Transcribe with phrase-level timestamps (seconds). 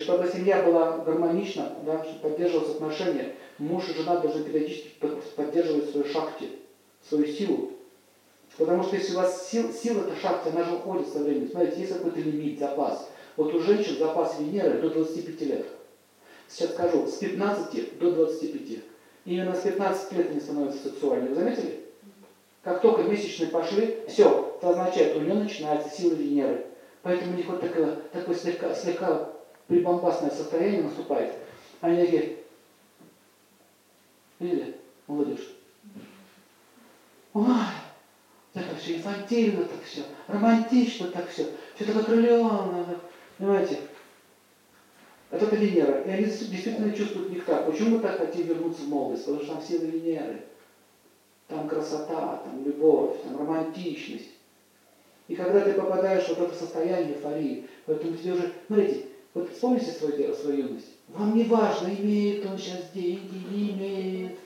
[0.00, 4.90] Чтобы семья была гармонична, да, чтобы поддерживалось отношения, муж и жена должны периодически
[5.36, 6.48] поддерживать свою шахти,
[7.08, 7.70] свою силу.
[8.58, 11.48] Потому что если у вас сил, сила эта шахта, она же уходит со временем.
[11.48, 13.08] Смотрите, есть какой-то лимит, запас.
[13.36, 15.66] Вот у женщин запас Венеры до 25 лет.
[16.48, 18.78] Сейчас скажу, с 15 до 25.
[19.26, 21.28] Именно с 15 лет они становятся сексуальными.
[21.28, 21.84] Вы заметили?
[22.62, 26.66] Как только месячные пошли, все, это означает, у нее начинается сила Венеры.
[27.02, 29.33] Поэтому у них вот такое, такое слегка, слегка
[29.68, 31.34] прибамбасное состояние наступает.
[31.80, 32.36] Они такие,
[34.38, 35.54] видели, молодежь?
[37.32, 37.46] Ой,
[38.52, 43.00] так все инфантильно, так все, романтично так все, все так окрыленно,
[43.38, 43.78] понимаете?
[45.34, 46.02] Это это Венера.
[46.02, 47.64] И они действительно чувствуют нектар.
[47.64, 49.24] Почему мы так хотим вернуться в молодость?
[49.24, 50.44] Потому что там сила Венеры.
[51.48, 54.30] Там красота, там любовь, там романтичность.
[55.26, 60.32] И когда ты попадаешь в это состояние эйфории, поэтому тебе уже, смотрите, вот вспомните свою,
[60.34, 60.86] свою юность.
[61.08, 64.38] Вам не важно, имеет он сейчас деньги, не имеет.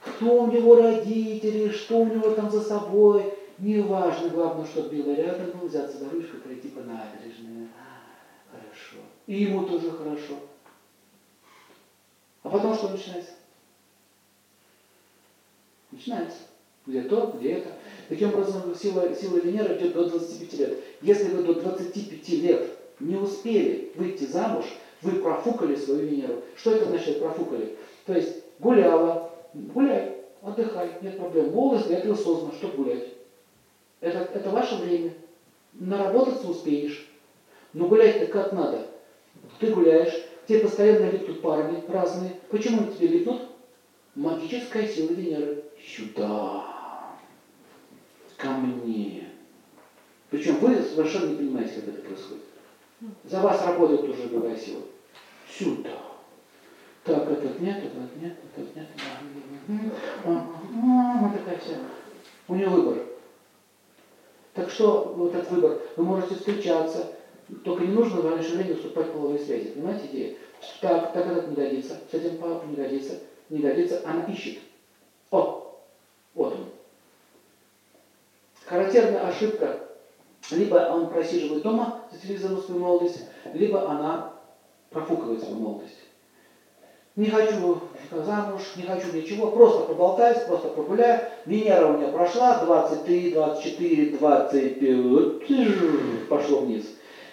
[0.00, 3.34] Кто у него родители, что у него там за собой.
[3.58, 7.68] Не важно, главное, чтобы было рядом, был, взяться за ручку, пройти по набережной.
[8.50, 9.04] Хорошо.
[9.26, 10.34] И ему тоже хорошо.
[12.42, 13.30] А потом что начинается?
[15.92, 16.38] Начинается.
[16.84, 17.70] Где то, где это.
[18.08, 20.78] Таким образом, сила, сила Венеры идет до 25 лет.
[21.00, 24.64] Если вы до 25 лет не успели выйти замуж,
[25.02, 26.42] вы профукали свою Венеру.
[26.56, 27.76] Что это значит профукали?
[28.06, 31.52] То есть гуляла, гуляй, отдыхай, нет проблем.
[31.52, 33.08] Молодость для этого создана, чтобы гулять.
[34.00, 35.12] Это, это ваше время.
[35.74, 37.08] Наработаться успеешь.
[37.72, 38.86] Но гулять-то как надо.
[39.58, 40.14] Ты гуляешь,
[40.46, 42.36] тебе постоянно летут парни разные.
[42.50, 43.42] Почему они тебе летут?
[44.14, 45.64] Магическая сила Венеры.
[45.84, 46.66] Сюда.
[48.36, 49.28] Ко мне.
[50.30, 52.42] Причем вы совершенно не понимаете, как это происходит.
[53.24, 54.82] За вас работает уже другая сила.
[55.48, 55.90] Сюда.
[57.04, 58.86] Так, этот нет, этот нет, этот нет.
[60.24, 61.76] Вот такая вся.
[62.48, 62.98] У нее выбор.
[64.54, 65.80] Так что вот этот выбор.
[65.96, 67.12] Вы можете встречаться,
[67.64, 69.70] только не нужно в раньше времени уступать половой связи.
[69.70, 70.36] Понимаете идею?
[70.80, 74.60] Так, так этот не годится, с этим папа не годится, не годится, она ищет.
[75.30, 75.76] О,
[76.34, 76.66] вот он.
[78.64, 79.80] Характерная ошибка.
[80.50, 83.20] Либо он просиживает дома за телевизором свою молодость,
[83.52, 84.32] либо она
[84.90, 85.98] профукивает свою молодость.
[87.16, 87.80] Не хочу
[88.10, 91.20] замуж, не хочу ничего, просто поболтаюсь, просто прогуляю.
[91.46, 96.84] Венера у меня прошла, 23, 24, 25, пошло вниз.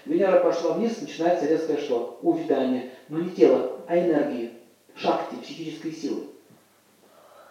[0.06, 2.20] Венера пошла вниз, начинается резкое что?
[2.22, 2.92] Увядание.
[3.10, 4.52] Но не тело, а энергии,
[4.96, 6.26] шахти, психической силы.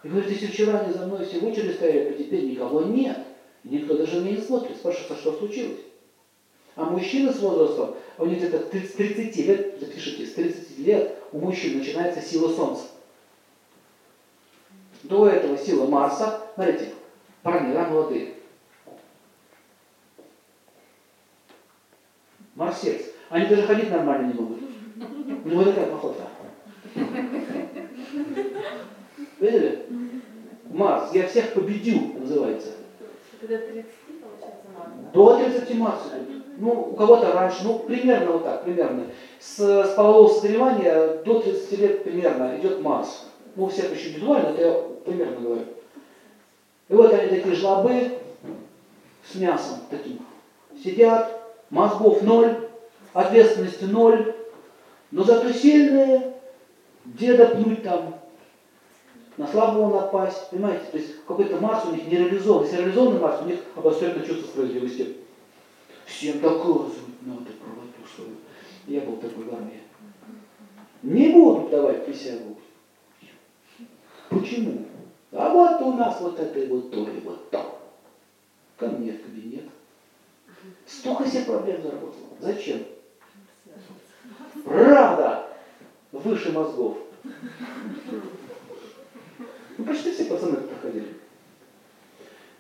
[0.05, 3.19] И говорит, если вчера они за мной все в стояли, то теперь никого нет.
[3.65, 5.81] Никто даже не смотрит, спрашивается, что случилось.
[6.77, 11.39] А мужчины с возрастом, у них где-то 30, 30 лет, запишите, с 30 лет у
[11.39, 12.85] мужчин начинается сила Солнца.
[15.03, 16.93] До этого сила Марса, смотрите,
[17.43, 18.35] парни, да, молодые.
[22.55, 23.07] Марсец.
[23.31, 24.59] Они даже ходить нормально не могут.
[25.45, 26.23] У него такая походка.
[29.39, 29.87] Видели?
[30.69, 32.73] Марс, я всех победил, называется.
[33.41, 33.87] До 30
[34.21, 34.91] получается Марс?
[35.13, 36.11] До 30 Марса.
[36.61, 39.07] Ну, у кого-то раньше, ну, примерно вот так, примерно.
[39.39, 43.25] С, с полового созревания до 30 лет примерно идет Марс.
[43.57, 44.73] Ну, у всех еще индивидуально, это я
[45.07, 45.63] примерно говорю.
[46.91, 48.19] И вот они такие жлобы
[49.25, 50.19] с мясом таким.
[50.85, 52.69] Сидят, мозгов ноль,
[53.15, 54.35] ответственности ноль,
[55.13, 56.35] но зато сильные,
[57.07, 58.17] деда пнуть там,
[59.39, 60.85] на слабого напасть, понимаете?
[60.93, 62.65] То есть какой-то Марс у них не реализован.
[62.65, 65.17] Если реализованный Марс, у них обостренное чувство справедливости.
[66.11, 68.37] Всем доказывать надо правоту свою.
[68.87, 69.81] Я был такой в армии.
[71.03, 72.59] Не буду давать присягу.
[74.29, 74.87] Почему?
[75.33, 77.81] А вот у нас вот это и вот то, и вот то.
[78.77, 79.65] Ко мне в кабинет.
[80.85, 82.21] Столько себе проблем заработал.
[82.41, 82.83] Зачем?
[84.65, 85.47] Правда
[86.11, 86.99] выше мозгов.
[89.79, 91.15] Ну, почти все пацаны проходили.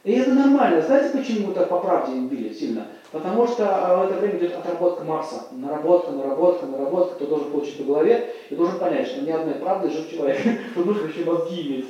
[0.04, 0.80] И это нормально.
[0.80, 2.86] Знаете, почему так по правде им били сильно?
[3.12, 5.46] Потому что а, в это время идет отработка Марса.
[5.50, 7.16] Наработка, наработка, наработка.
[7.16, 10.38] Кто должен получить по голове и должен понять, что ни одной правды жив человек.
[10.70, 11.86] Что нужно еще мозги иметь.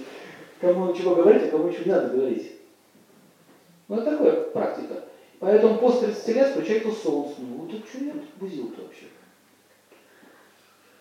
[0.61, 2.53] Кому чего говорить, а кому чего не надо говорить.
[3.89, 5.05] Ну, это такая практика.
[5.41, 7.35] Поэтому после 30 лет включается солнце.
[7.39, 9.07] Ну, вот что я бузил-то вообще?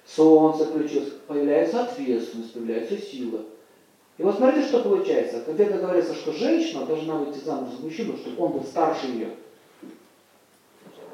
[0.05, 3.41] Солнце включилось, появляется ответственность, появляется сила.
[4.17, 5.43] И вот смотрите, что получается.
[5.45, 9.29] Когда говорится, что женщина должна выйти замуж за мужчину, чтобы он был старше ее.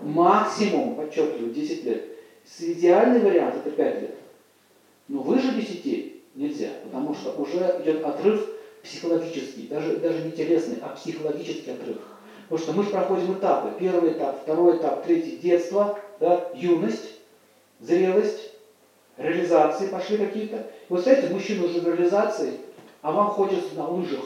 [0.06, 2.06] Максимум, подчеркиваю, 10 лет.
[2.60, 4.16] Идеальный вариант это 5 лет.
[5.07, 8.48] Но выше 10 нельзя, потому что уже идет отрыв
[8.84, 11.98] психологический, даже, даже не телесный, а психологический отрыв.
[12.48, 13.74] Потому что мы же проходим этапы.
[13.80, 17.16] Первый этап, второй этап, третий– детство, да, юность,
[17.80, 18.51] зрелость,
[19.18, 20.68] реализации пошли какие-то.
[20.88, 22.60] Вот знаете, мужчина уже в реализации,
[23.01, 24.25] а вам хочется на лыжах.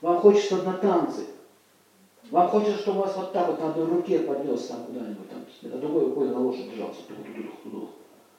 [0.00, 1.26] Вам хочется на танцы.
[2.30, 5.78] Вам хочется, чтобы вас вот так вот на одной руке поднес там куда-нибудь, там, а
[5.78, 7.02] другой рукой на лошадь держался.
[7.02, 7.88] Тух, тух, тух, тух.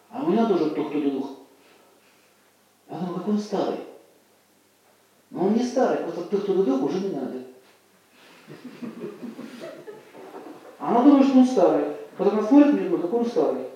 [0.09, 1.29] А у меня тоже тух, тух, тух.
[2.89, 3.79] Я думаю, какой он старый.
[5.29, 7.43] Но он не старый, просто тух, тух, тух уже не надо.
[10.79, 11.85] Она думает, что он старый.
[12.17, 13.67] Потом она смотрит на него, какой он старый.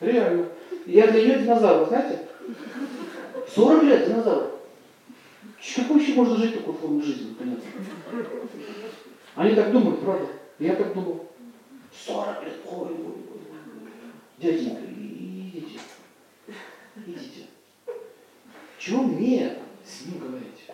[0.00, 0.48] Реально.
[0.86, 2.28] Я для нее динозавр, знаете?
[3.54, 4.50] 40 лет динозавр.
[5.74, 7.64] Как вообще можно жить такой формой жизни, понятно?
[9.36, 10.28] Они так думают, правда?
[10.58, 11.28] Я так думал.
[11.92, 13.40] 40 лет, ой, ой, ой.
[14.38, 15.80] Дяденька, идите.
[16.96, 17.46] Идите.
[18.78, 20.64] Чего мне с ним говорить?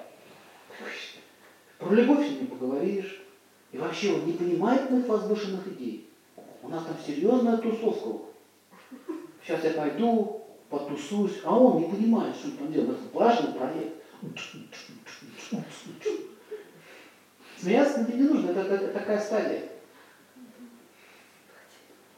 [1.78, 3.22] Про любовь с ним не поговоришь.
[3.72, 6.08] И вообще он не понимает моих возвышенных идей.
[6.62, 8.26] У нас там серьезная тусовка.
[9.42, 12.98] Сейчас я пойду, потусуюсь, а он не понимает, что там делает.
[13.00, 14.02] Это важный проект.
[17.62, 19.60] Смеяться не нужно, это, это, это такая стадия.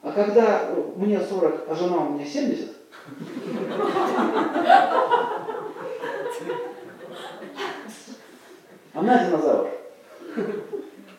[0.01, 2.75] А когда мне 40, а жена у меня 70,
[8.95, 9.71] она динозавр.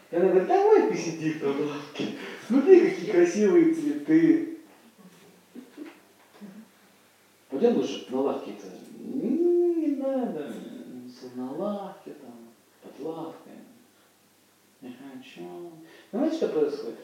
[0.09, 2.15] И она говорит, давай ты сиди в лавке.
[2.47, 4.57] Смотри, какие красивые цветы.
[7.49, 8.67] Пойдем лучше на лавке-то.
[8.97, 10.51] Не надо.
[11.35, 12.33] На лавке там,
[12.81, 13.53] под лавкой.
[14.81, 15.71] Не хочу.
[16.35, 16.99] Понимаете, что происходит?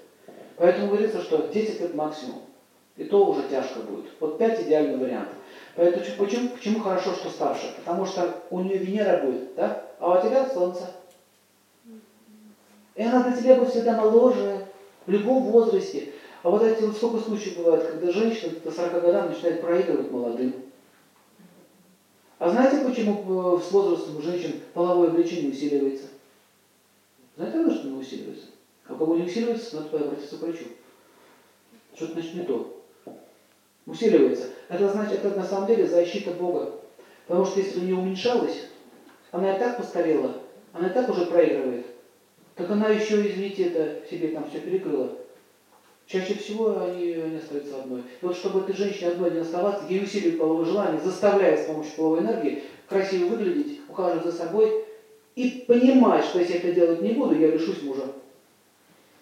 [0.57, 2.42] Поэтому говорится, что 10 лет максимум.
[2.98, 4.12] И то уже тяжко будет.
[4.19, 5.30] Вот 5 идеальный вариант.
[5.75, 7.74] Поэтому почему, почему хорошо, что старше?
[7.78, 9.86] Потому что у нее Венера будет, да?
[10.00, 10.92] А у тебя Солнце.
[12.95, 14.68] И она для тебя будет всегда моложе,
[15.06, 16.12] в любом возрасте.
[16.44, 20.54] А вот эти вот сколько случаев бывает, когда женщина до 40 годам начинает проигрывать молодым.
[22.39, 26.07] А знаете, почему с возрастом у женщин половое влечение усиливается?
[27.38, 28.48] Знаете, что оно усиливается?
[29.06, 30.65] Усиливается, надо обратиться к врачу.
[31.95, 32.83] Что-то значит не то.
[33.86, 34.50] Усиливается.
[34.69, 36.75] Это значит, это на самом деле защита Бога.
[37.27, 38.68] Потому что если у нее уменьшалось,
[39.31, 40.38] она и так постарела,
[40.74, 41.86] она и так уже проигрывает.
[42.56, 45.18] Так она еще, извините, это себе там все перекрыла.
[46.06, 48.01] Чаще всего они не остаются одной.
[48.01, 51.95] И вот чтобы этой женщине одной не оставаться, ей усиливать половое желание, заставляя с помощью
[51.95, 54.83] половой энергии красиво выглядеть, ухаживать за собой
[55.36, 58.03] и понимать, что если я это делать не буду, я лишусь мужа.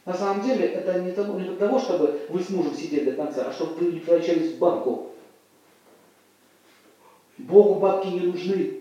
[0.10, 3.16] На самом деле это не, того, не для того, чтобы вы с мужем сидели до
[3.16, 5.12] конца, а чтобы вы не превращались в бабку.
[7.38, 8.80] Богу бабки не нужны.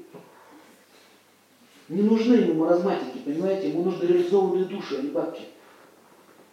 [1.91, 3.69] Не нужны ему маразматики, понимаете?
[3.69, 5.43] Ему нужны реализованные души, а не бабки.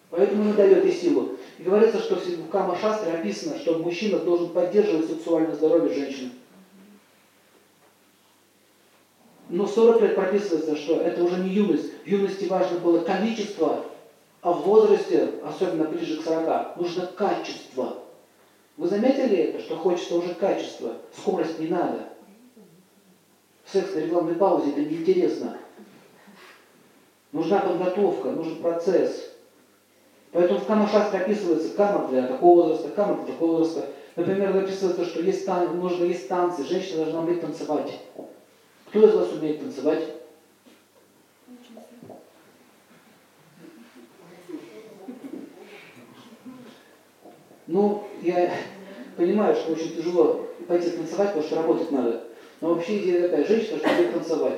[0.10, 1.38] Поэтому он дает и силу.
[1.58, 6.32] И говорится, что в Кама Шастре описано, что мужчина должен поддерживать сексуальное здоровье женщины.
[9.48, 11.94] Но 40 лет прописывается, что это уже не юность.
[12.04, 13.86] В юности важно было количество,
[14.46, 17.98] а в возрасте, особенно ближе к 40, нужно качество.
[18.78, 22.10] Вы заметили это, что хочется уже качества, скорость не надо.
[23.66, 25.58] Секс на рекламной паузе это неинтересно.
[27.32, 29.32] Нужна подготовка, нужен процесс.
[30.32, 33.90] Поэтому в Камашастре описывается кама для такого возраста, кама для такого возраста.
[34.16, 35.76] Например, описывается, что есть тан...
[35.80, 38.00] нужно есть танцы, женщина должна уметь танцевать.
[38.90, 40.04] Кто из вас умеет танцевать?
[47.68, 48.52] Ну, я
[49.18, 52.24] понимаю, что очень тяжело пойти танцевать, потому что работать надо.
[52.62, 54.54] Но вообще идея такая, женщина, что умеет танцевать.